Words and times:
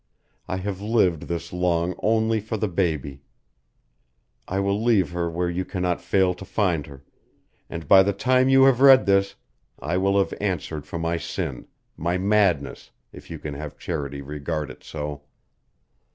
I 0.47 0.57
have 0.57 0.81
lived 0.81 1.27
this 1.27 1.53
long 1.53 1.93
only 2.01 2.39
for 2.39 2.57
the 2.57 2.67
baby. 2.67 3.21
I 4.47 4.59
will 4.59 4.81
leave 4.83 5.11
her 5.11 5.29
where 5.29 5.47
you 5.47 5.63
cannot 5.63 6.01
fail 6.01 6.33
to 6.33 6.43
find 6.43 6.87
her, 6.87 7.03
and 7.69 7.87
by 7.87 8.01
the 8.01 8.11
time 8.11 8.49
you 8.49 8.63
have 8.63 8.81
read 8.81 9.05
this 9.05 9.35
I 9.79 9.97
will 9.97 10.17
have 10.17 10.33
answered 10.41 10.87
for 10.87 10.97
my 10.97 11.17
sin 11.17 11.67
my 11.97 12.17
madness, 12.17 12.89
if 13.13 13.29
you 13.29 13.37
can 13.37 13.53
have 13.53 13.77
charity 13.77 14.23
regard 14.23 14.71
it 14.71 14.83
so. 14.83 15.21